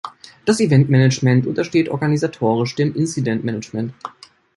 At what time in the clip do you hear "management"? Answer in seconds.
0.89-1.45